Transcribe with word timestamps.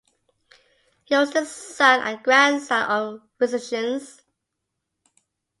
He 1.03 1.15
was 1.15 1.31
the 1.31 1.45
son 1.45 1.99
and 2.01 2.23
grandson 2.23 2.89
of 2.89 3.21
physicians. 3.37 4.23